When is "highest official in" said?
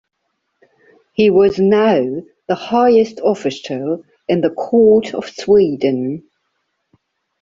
2.55-4.41